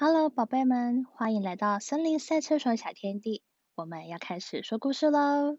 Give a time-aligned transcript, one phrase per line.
[0.00, 3.42] Hello，宝贝们，欢迎来到森林赛车手小天地。
[3.74, 5.58] 我们要开始说故事喽。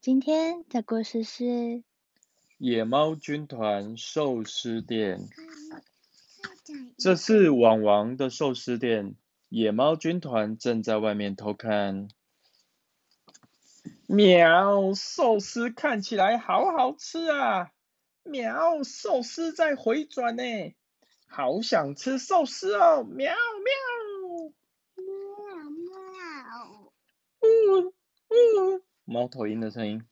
[0.00, 1.42] 今天的故事是
[2.56, 5.18] 《野猫军团寿司店》。
[6.98, 9.16] 这是网王的寿司店，
[9.48, 12.06] 野猫军团正在外面偷看。
[14.06, 17.72] 喵，寿司看起来好好吃啊！
[18.22, 20.42] 喵，寿司在回转呢。
[21.32, 23.04] 好想吃寿司哦！
[23.04, 23.72] 喵喵，
[24.96, 25.06] 喵
[25.70, 26.92] 喵，
[27.40, 27.46] 呜
[27.86, 30.04] 呜，猫头鹰的声音，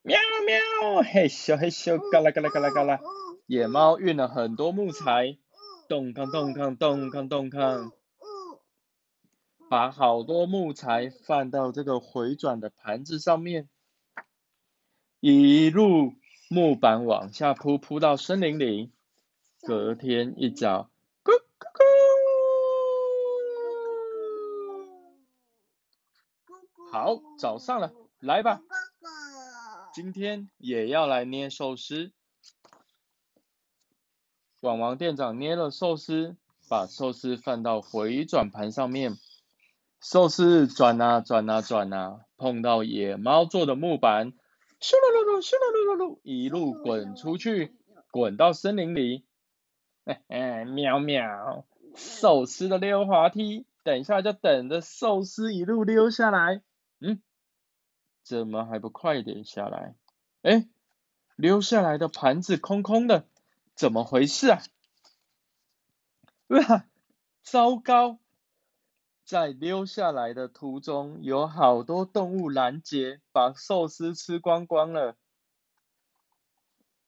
[0.00, 3.00] 喵喵，嘿咻嘿咻，嘎啦嘎啦嘎啦嘎啦。
[3.46, 5.36] 野猫运了很多木材，
[5.90, 7.92] 咚康咚康咚康咚康，
[9.68, 13.68] 把好多木材放到这个回转的盘子上面，
[15.20, 16.14] 一路
[16.48, 18.90] 木板往下铺，铺到森林里。
[19.66, 20.90] 隔天一早，
[21.24, 21.64] 咕咕
[26.46, 28.60] 咕，好，早上了，来吧，
[29.94, 32.12] 今天也要来捏寿司。
[34.60, 36.36] 网王店长捏了寿司，
[36.68, 39.16] 把寿司放到回转盘上面，
[39.98, 44.32] 寿司转啊转啊转啊，碰到野猫做的木板，
[44.78, 47.74] 咻噜噜噜，咻噜噜噜噜，一路滚出去，
[48.10, 49.24] 滚到森林里。
[50.06, 51.64] 嘿嘿，喵喵，
[51.96, 56.62] 寿司的溜滑梯，等一下就等着寿司一路溜下来。
[57.00, 57.22] 嗯，
[58.22, 59.94] 怎么还不快点下来？
[60.42, 60.68] 哎，
[61.36, 63.26] 溜下来的盘子空空的，
[63.74, 64.60] 怎么回事啊？
[66.48, 66.84] 哇，
[67.42, 68.18] 糟糕，
[69.24, 75.16] 在溜下来的途中，有好多动物拦截，把寿司吃光光了。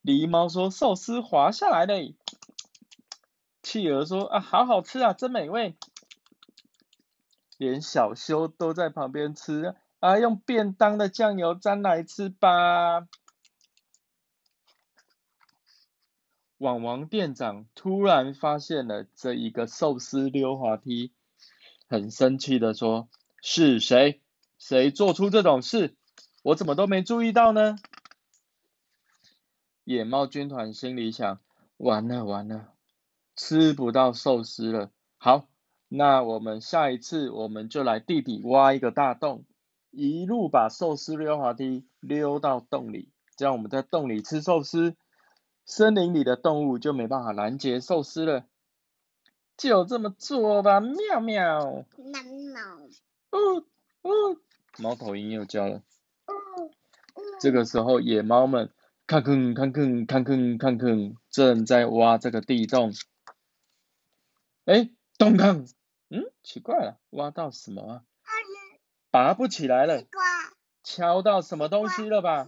[0.00, 2.14] 狸猫说：“寿司滑下来嘞。”
[3.64, 5.74] 企鹅说：“啊，好好吃啊，真美味。”
[7.58, 13.08] 连小修都在旁边吃啊，用便当的酱油沾来吃吧。
[16.58, 21.12] 网王店长突然发现了这一个寿司溜滑梯，
[21.88, 23.08] 很生气的说
[23.42, 24.20] ：“是谁？
[24.58, 25.96] 谁做出这种事？
[26.42, 27.76] 我怎么都没注意到呢？”
[29.84, 31.40] 野猫军团心里想
[31.76, 32.73] ：“完了，完了。”
[33.36, 34.90] 吃不到寿司了。
[35.18, 35.48] 好
[35.88, 39.44] 那我们下一次我们就来地底挖一个大洞
[39.90, 44.96] 一路把寿司溜滑梯溜到洞里这样我们在洞里吃寿司
[45.64, 48.44] 森林里的动物就没办法拦截寿司了。
[49.56, 52.60] 就这么做吧妙妙喵喵。
[53.32, 53.58] 呜
[54.02, 54.38] 呜。
[54.78, 55.82] 猫头鹰又叫了
[57.40, 58.70] 这个时候野猫们
[59.06, 62.92] 看看看看看看看看正在挖这个地洞
[64.64, 65.66] 哎，咚康，
[66.08, 68.04] 嗯，奇怪了，挖到什么啊？
[69.10, 70.04] 拔不起来了，
[70.82, 72.46] 敲到什么东西了吧？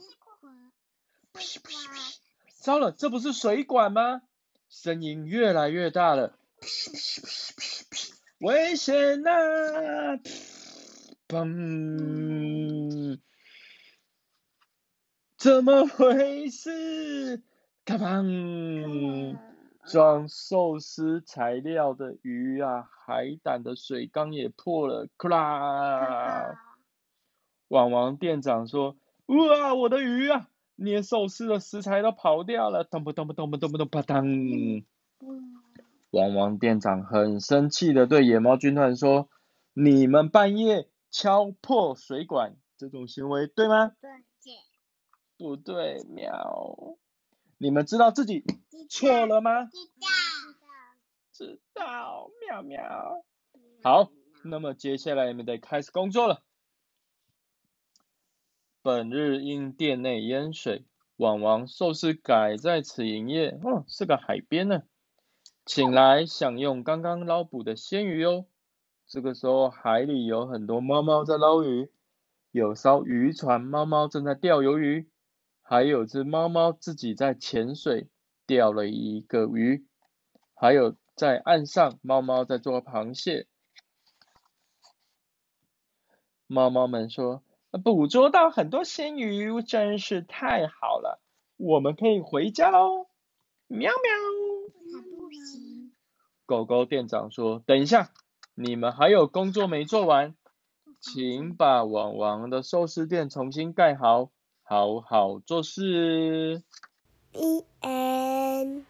[1.33, 2.17] 噗噗噗！
[2.61, 4.23] 糟了，这不是水管吗？
[4.69, 6.39] 声音越来越大了！
[8.39, 10.19] 危险呐！
[11.29, 13.21] 砰！
[15.37, 17.43] 怎么回事？
[17.85, 19.39] 嘎砰！
[19.87, 26.55] 装寿司材料的鱼啊，海胆的水缸也破了，库啦！
[27.69, 28.97] 网王店长说
[29.27, 34.25] ：“哇，我的鱼啊，捏寿司的食材都跑掉了，咚不咚不咚不咚不咚啪当！”
[36.11, 39.29] 网王店长很生气的对野猫军团说
[39.75, 44.11] ：“你们半夜敲破水管，这种行为对吗？”对。
[45.39, 46.97] 不对，喵。
[47.59, 48.45] 你们知道自己
[48.91, 49.65] 错了吗？
[49.65, 50.07] 知道，
[51.33, 53.25] 知道，喵喵。
[53.83, 54.11] 好，
[54.45, 56.43] 那么接下来你们得开始工作了。
[58.83, 60.85] 本日因店内淹水，
[61.17, 63.59] 网王寿司改在此营业。
[63.63, 64.83] 哦，是个海边呢，
[65.65, 68.45] 请来享用刚刚捞捕的鲜鱼哦。
[69.07, 71.91] 这个时候海里有很多猫猫在捞鱼，
[72.51, 75.09] 有艘渔船，猫猫正在钓鱿鱼。
[75.69, 78.09] 还有只猫猫自己在潜水
[78.47, 79.85] 钓了一个鱼，
[80.55, 83.49] 还有在岸上猫猫在做螃蟹。
[86.47, 87.43] 猫猫们说
[87.83, 91.21] ：“捕捉到很多鲜鱼，真是太好了，
[91.57, 93.09] 我们可以回家喽。”
[93.67, 95.03] 喵喵。
[95.19, 95.93] 不行。
[96.47, 98.13] 狗狗店长说：“等一下，
[98.55, 100.37] 你们还有工作没做完，
[101.01, 104.31] 请把网王的寿司店重新盖好。”
[104.69, 106.61] 好好做事。
[107.83, 108.83] Em